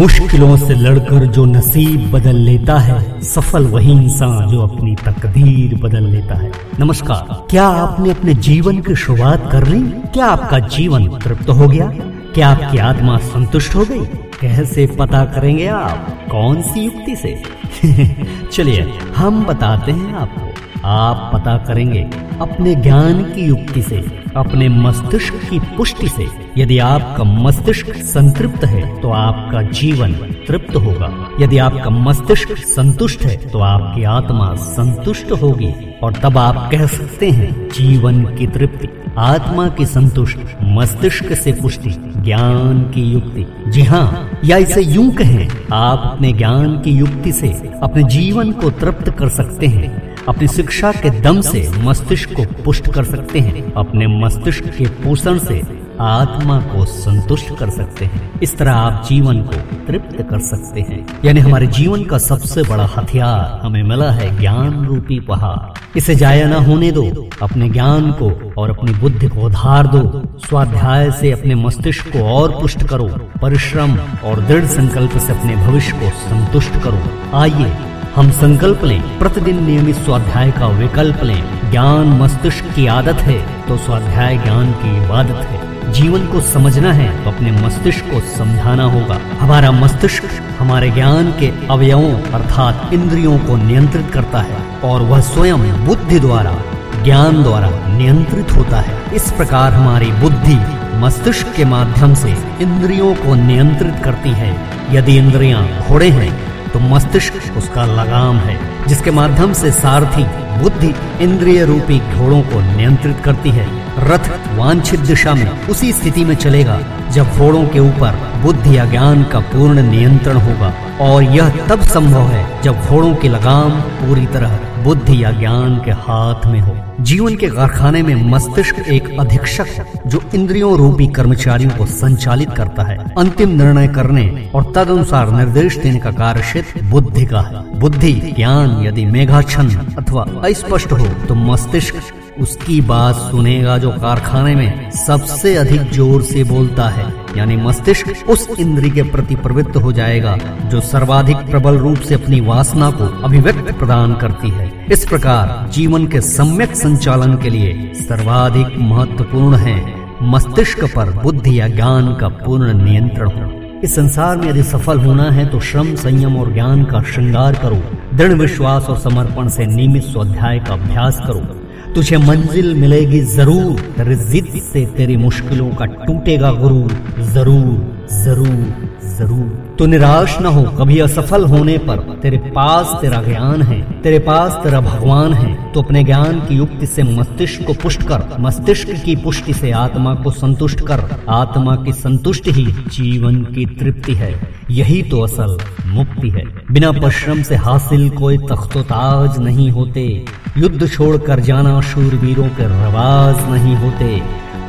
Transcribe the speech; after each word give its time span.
मुश्किलों 0.00 0.56
से 0.56 0.74
लड़कर 0.74 1.26
जो 1.26 1.44
नसीब 1.44 2.10
बदल 2.10 2.36
लेता 2.36 2.78
है, 2.78 3.20
सफल 3.20 3.66
वही 3.66 3.92
इंसान 3.92 4.46
जो 4.46 4.60
अपनी 4.60 4.94
तकदीर 4.94 5.74
बदल 5.74 6.04
लेता 6.04 6.38
है। 6.38 6.52
नमस्कार, 6.80 7.46
क्या 7.50 7.66
आपने 7.66 8.10
अपने 8.10 8.34
जीवन 8.34 8.78
की 8.78 8.94
शुरुआत 8.94 9.52
कर 9.52 9.66
ली? 9.66 9.90
क्या 9.90 10.26
आपका 10.26 10.58
जीवन 10.58 11.06
तृप्त 11.06 11.48
हो 11.48 11.68
गया? 11.68 11.86
क्या 12.34 12.48
आपकी 12.48 12.78
आत्मा 12.78 13.16
संतुष्ट 13.16 13.74
हो 13.74 13.84
गई? 13.84 14.04
कैसे 14.40 14.86
पता 14.86 15.24
करेंगे 15.24 15.66
आप 15.66 16.28
कौन 16.30 16.62
सी 16.62 16.80
युक्ति 16.80 17.16
से? 17.16 17.42
चलिए, 18.52 18.92
हम 19.16 19.44
बताते 19.44 19.92
हैं 19.92 20.14
आपको। 20.14 20.48
आप 20.84 21.30
पता 21.34 21.56
करेंगे 21.56 22.10
अपने 22.40 22.74
ज्ञान 22.74 23.22
की 23.22 23.44
युक्ति 23.44 23.82
से, 23.82 24.24
अपने 24.36 24.68
मस्तिष्क 24.68 25.34
की 25.50 25.58
पुष्टि 25.58 26.08
से 26.08 26.39
यदि 26.58 26.78
आपका 26.78 27.24
मस्तिष्क 27.24 27.94
संतृप्त 27.96 28.64
है 28.64 28.80
तो 29.00 29.10
आपका 29.10 29.62
जीवन 29.62 30.12
तृप्त 30.46 30.76
होगा। 30.76 31.10
यदि 31.40 31.58
आपका 31.58 31.90
मस्तिष्क 31.90 32.56
संतुष्ट 32.58 33.22
है 33.22 33.36
तो 33.48 33.58
आपकी 33.58 34.04
आत्मा 34.04 34.54
संतुष्ट 34.54 35.32
होगी। 35.32 35.72
और 36.02 36.12
तब 36.12 36.38
आप 36.38 36.68
कह 36.70 36.86
सकते 36.86 37.30
हैं, 37.30 37.68
जीवन 37.68 38.22
की 38.36 38.46
तृप्ति, 38.46 38.88
आत्मा 39.18 39.68
की 39.68 39.86
संतुष्ट, 39.86 40.38
मस्तिष्क 40.62 41.32
से 41.32 41.52
पुष्टि, 41.52 41.90
ज्ञान 42.16 42.82
की 42.84 43.02
युक्ति। 43.02 43.46
जी 43.70 43.82
हाँ 43.82 44.30
या 44.44 44.56
इसे 44.56 44.82
यूँ 44.82 45.10
कहें, 45.10 45.48
आप 45.72 46.02
अपने 46.04 46.32
ज्ञान 46.32 46.78
की 46.80 46.90
युक्ति 46.90 47.32
से 47.32 47.48
अपने 47.82 48.02
जीवन 48.02 48.52
को 48.52 48.70
तृप्त 48.70 49.10
कर 49.10 49.28
सकते 49.28 49.66
हैं। 49.66 50.16
अपनी 50.28 50.48
शिक्षा 50.48 50.92
के 50.92 51.10
दम 51.20 51.40
से 51.40 51.68
मस्तिष्क 51.78 52.32
को 52.32 52.44
पुष्ट 52.64 52.90
कर 52.90 53.04
सकते 53.04 53.40
हैं। 53.40 53.72
अपने 53.72 54.06
मस्तिष्क 54.20 54.68
के 54.68 54.86
पोषण 55.02 55.38
से 55.38 55.60
आत्मा 56.00 56.58
को 56.60 56.84
संतुष्ट 56.84 57.54
कर 57.58 57.70
सकते 57.70 58.04
हैं। 58.04 58.40
इस 58.42 58.56
तरह 58.58 58.72
आप 58.72 59.06
जीवन 59.08 59.42
को 59.42 59.56
तृप्त 59.86 60.22
कर 60.30 60.38
सकते 60.38 60.80
हैं। 60.80 61.06
यानी 61.24 61.40
हमारे 61.40 61.66
जीवन 61.66 62.04
का 62.04 62.18
सबसे 62.18 62.62
बड़ा 62.62 62.88
हथियार 62.96 63.60
हमें 63.64 63.82
मिला 63.82 64.10
है 64.10 64.38
ज्ञान 64.38 64.86
रूपी 64.86 65.20
पहाड़। 65.20 65.78
इसे 65.96 66.14
जाया 66.14 66.46
न 66.46 66.52
होने 66.52 66.90
दो, 66.92 67.28
अपने 67.42 67.68
ज्ञान 67.68 68.10
को 68.12 68.52
और 68.58 68.70
अपनी 68.70 68.92
बुद्धि 68.92 69.28
को 69.28 69.40
उधार 69.40 69.86
दो। 69.86 70.22
स्वाध्याय 70.38 71.10
से 71.10 71.32
अपने 71.32 71.54
मस्तिष्क 71.54 72.08
को 72.08 72.24
और 72.24 72.50
पुष्ट 72.60 72.84
करो। 72.84 73.08
परिश्रम 73.42 73.96
और 74.24 74.40
दृढ़ 74.40 74.64
संकल्प 74.64 75.18
से 75.18 75.32
अपने 75.32 75.56
भविष्य 75.56 75.92
को 75.92 76.10
संतुष्ट 76.10 76.78
करो। 76.78 77.00
आइए, 77.36 77.72
हम 78.16 78.30
संकल्प 78.30 78.84
लें। 78.84 79.02
प्रतिदिन 79.18 79.64
नियमित 79.64 79.96
स्वाध्याय 79.96 80.50
का 80.50 80.66
विकल्प 80.68 81.22
लें। 81.24 81.70
ज्ञान 81.70 82.06
मस्तिष्क 82.22 82.64
की 82.64 82.86
आदत 82.86 83.20
है 83.22 83.40
तो 83.68 83.76
स्वाध्याय 83.76 84.38
ज्ञान 84.38 84.72
की 84.72 84.96
इबादत 85.04 85.44
है। 85.44 85.69
जीवन 85.92 86.26
को 86.26 86.40
समझना 86.40 86.92
है 86.92 87.24
तो 87.24 87.30
अपने 87.30 87.50
मस्तिष्क 87.52 88.04
को 88.04 88.20
समझाना 88.20 88.84
होगा। 88.84 89.18
हमारा 89.40 89.70
मस्तिष्क 89.70 90.24
हमारे 90.58 90.90
ज्ञान 90.90 91.30
के 91.32 91.52
अवयवों 91.70 92.12
अर्थात 92.32 92.92
इंद्रियों 92.92 93.38
को 93.38 93.56
नियंत्रित 93.56 94.10
करता 94.10 94.40
है 94.40 94.58
और 94.84 95.02
वह 95.02 95.20
स्वयं 95.20 95.86
बुद्धि 95.86 96.20
द्वारा, 96.20 96.54
ज्ञान 97.02 97.42
द्वारा 97.42 97.70
नियंत्रित 97.88 98.52
होता 98.52 98.80
है। 98.80 99.14
इस 99.14 99.30
प्रकार 99.32 99.72
हमारी 99.72 100.10
बुद्धि 100.12 100.58
मस्तिष्क 100.96 101.54
के 101.56 101.64
माध्यम 101.64 102.14
से 102.14 102.30
इंद्रियों 102.60 103.14
को 103.14 103.34
नियंत्रित 103.34 104.02
करती 104.04 104.30
है। 104.30 104.54
यदि 104.92 105.16
इंद्रियाँ 105.16 105.66
घोड़े 105.80 106.08
हैं 106.10 106.49
तो 106.72 106.80
मस्तिष्क 106.80 107.34
उसका 107.56 107.84
लगाम 107.84 108.36
है, 108.36 108.86
जिसके 108.86 109.10
माध्यम 109.10 109.52
से 109.52 109.70
सारथी, 109.70 110.24
बुद्धि, 110.62 110.94
इंद्रिय 111.20 111.64
रूपी 111.64 111.98
घोड़ों 111.98 112.42
को 112.42 112.76
नियंत्रित 112.76 113.20
करती 113.24 113.50
है। 113.50 113.66
रथ 113.98 114.30
वांछित 114.58 115.00
दिशा 115.00 115.34
में 115.34 115.66
उसी 115.66 115.92
स्थिति 115.92 116.24
में 116.24 116.34
चलेगा, 116.34 116.80
जब 117.10 117.36
घोड़ों 117.38 117.64
के 117.64 117.78
ऊपर 117.78 118.40
बुद्धि 118.42 118.76
या 118.78 118.84
ज्ञान 118.84 119.24
का 119.24 119.40
पूर्ण 119.40 119.82
नियंत्रण 119.82 120.36
होगा। 120.36 120.74
और 121.00 121.22
यह 121.22 121.66
तब 121.66 121.80
संभव 121.80 122.28
है, 122.28 122.62
जब 122.62 122.80
घोड़ों 122.80 123.14
की 123.14 123.28
लगाम 123.28 123.70
पूरी 123.70 124.26
तरह 124.26 124.58
बुद्धि 124.84 125.24
या 125.24 125.30
ज्ञान 125.30 125.76
के 125.84 125.90
हाथ 125.90 126.46
में 126.46 126.60
हो। 126.60 126.74
जीवन 127.00 127.36
के 127.36 127.48
कारखाने 127.48 128.02
में 128.02 128.14
मस्तिष्क 128.30 128.78
एक 128.88 129.08
अधीक्षक 129.20 129.66
है, 129.66 129.84
जो 130.06 130.22
इंद्रियों 130.34 130.76
रूपी 130.78 131.06
कर्मचारियों 131.06 131.70
को 131.70 131.86
संचालित 131.86 132.50
करता 132.50 132.82
है। 132.82 132.96
अंतिम 133.18 133.48
निर्णय 133.48 133.88
करने 133.88 134.50
और 134.54 134.72
तदनुसार 134.76 135.30
निर्देश 135.30 135.76
देने 135.76 135.98
का 135.98 136.10
कार्य 136.12 136.40
क्षेत्र 136.40 136.84
बुद्धि 136.86 137.26
का 137.26 137.40
है। 137.40 137.78
बुद्धि, 137.78 138.12
ज्ञान, 138.36 138.82
यदि 138.82 139.04
मेघाच्छन 139.06 139.68
अथवा 139.98 140.22
अस्पष्ट 140.44 140.92
हो 140.92 141.06
तो 141.28 141.34
मस्तिष्क 141.34 141.94
उसकी 142.40 142.80
बात 142.80 143.14
सुनेगा 143.14 143.76
जो 143.78 143.90
कारखाने 143.92 144.54
में 144.54 144.90
सबसे 144.96 145.54
अधिक 145.56 145.90
ज़ोर 145.92 146.22
से 146.22 146.44
बोलता 146.44 146.88
है। 146.88 147.04
यानी 147.36 147.56
मस्तिष्क 147.56 148.28
उस 148.30 148.46
इंद्री 148.60 148.90
के 148.90 149.02
प्रति 149.02 149.34
प्रवृत्त 149.36 149.76
हो 149.76 149.92
जाएगा, 149.92 150.36
जो 150.64 150.80
सर्वाधिक 150.80 151.36
प्रबल 151.50 151.78
रूप 151.78 151.98
से 151.98 152.14
अपनी 152.14 152.40
वासना 152.40 152.90
को 152.90 153.06
अभिव्यक्त 153.24 153.72
प्रदान 153.78 154.14
करती 154.14 154.50
है। 154.50 154.70
इस 154.92 155.04
प्रकार 155.04 155.68
जीवन 155.72 156.06
के 156.06 156.20
सम्यक 156.20 156.74
संचालन 156.76 157.36
के 157.36 157.50
लिए 157.50 157.92
सर्वाधिक 157.96 158.78
महत्वपूर्ण 158.80 159.56
है 159.56 159.78
मस्तिष्क 160.22 160.84
पर 160.86 161.10
बुद्धि 161.22 161.58
या 161.60 161.68
ज्ञान 161.68 162.14
का 162.14 162.28
पूर्ण 162.28 162.72
नियंत्रण। 162.84 163.30
हो 163.30 163.50
इस 163.84 163.94
संसार 163.94 164.36
में 164.36 164.48
यदि 164.48 164.62
सफल 164.62 164.98
होना 164.98 165.30
है 165.30 165.46
तो 165.46 165.60
श्रम, 165.60 165.94
संयम 165.96 166.36
और 166.36 166.52
ज्ञान 166.52 166.84
का 166.84 167.02
श्रृंगार 167.02 167.54
करो। 167.54 167.80
दृढ़ 168.16 168.32
विश्वास 168.32 168.86
और 168.86 168.98
समर्पण 168.98 169.48
से 169.48 169.66
नियमित 169.66 170.02
स्वाध्याय 170.02 170.58
का 170.58 170.74
अभ्यास 170.74 171.20
करो। 171.26 171.59
तुझे 171.94 172.16
मंजिल 172.18 172.74
मिलेगी 172.74 173.20
ज़रूर। 173.28 173.80
तेरे 173.96 174.16
जिद 174.16 174.60
से 174.62 174.84
तेरी 174.96 175.16
मुश्किलों 175.18 175.68
का 175.70 175.84
टूटेगा 175.86 176.50
गुरु 176.52 176.88
ज़रूर 177.24 178.06
ज़रूर 178.14 178.88
ज़रूर। 179.10 179.74
तो 179.78 179.86
निराश 179.86 180.36
न 180.40 180.46
हो, 180.46 180.62
कभी 180.78 180.98
असफल 181.00 181.44
होने 181.44 181.76
पर। 181.78 181.98
तेरे 182.22 182.38
पास 182.50 182.96
तेरा 183.00 183.22
ज्ञान 183.22 183.62
है, 183.62 183.80
तेरे 184.02 184.18
पास 184.18 184.58
तेरा 184.62 184.80
भगवान 184.80 185.32
है। 185.34 185.72
तो 185.72 185.82
अपने 185.82 186.02
ज्ञान 186.04 186.40
की 186.40 186.56
युक्ति 186.56 186.86
से 186.86 187.02
मस्तिष्क 187.02 187.66
को 187.66 187.72
पुष्ट 187.82 188.02
कर, 188.02 188.26
मस्तिष्क 188.40 188.90
की 189.04 189.16
पुष्टि 189.16 189.54
से 189.54 189.70
आत्मा 189.78 190.14
को 190.14 190.30
संतुष्ट 190.32 190.80
कर। 190.86 191.04
आत्मा 191.30 191.76
की 191.76 191.92
संतुष्टि 191.94 192.52
ही 192.52 192.66
जीवन 192.90 193.42
की 193.44 193.66
तृप्ति 193.76 194.14
है, 194.14 194.34
यही 194.70 195.02
तो 195.02 195.20
असल 195.20 195.58
मुक्ति 195.90 196.30
है। 196.30 196.44
बिना 196.70 196.92
परिश्रम 196.92 197.42
से 197.42 197.56
हासिल 197.56 198.10
कोई 198.10 198.38
तख्तोताज 198.38 199.38
नहीं 199.38 199.70
होते। 199.70 200.24
युद्ध 200.58 200.88
छोड़कर 200.88 201.40
जाना 201.40 201.80
शूरवीरों 201.80 202.48
के 202.48 202.64
रवाज 202.64 203.50
नहीं 203.50 203.76
होते। 203.76 204.22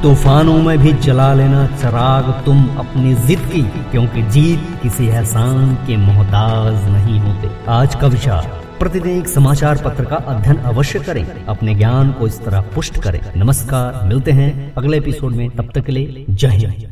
तूफानों 0.03 0.57
में 0.63 0.77
भी 0.77 0.93
जला 0.93 1.33
लेना 1.33 1.65
चराग 1.67 2.45
तुम 2.45 2.63
अपनी 2.77 3.13
जिद 3.15 3.39
की, 3.39 3.61
क्योंकि 3.61 4.21
जीत 4.23 4.63
किसी 4.83 5.07
एहसान 5.07 5.75
के 5.75 5.97
मोहताज 5.97 6.89
नहीं 6.89 7.19
होते। 7.19 7.49
आज 7.69 7.95
का 7.95 8.07
विचार 8.07 8.61
प्रतिदिन 8.79 9.17
एक 9.17 9.27
समाचार 9.27 9.81
पत्र 9.85 10.05
का 10.05 10.15
अध्ययन 10.15 10.57
अवश्य 10.57 10.99
करें। 10.99 11.45
अपने 11.45 11.75
ज्ञान 11.75 12.11
को 12.11 12.27
इस 12.27 12.45
तरह 12.45 12.61
पुष्ट 12.61 13.01
करें। 13.01 13.19
नमस्कार, 13.37 14.07
मिलते 14.07 14.31
हैं 14.31 14.73
अगले 14.77 14.97
एपिसोड 14.97 15.35
में। 15.35 15.49
तब 15.49 15.69
तक 15.75 15.85
के 15.85 15.91
लिए 15.91 16.25
जय 16.29 16.47
हिंद। 16.47 16.73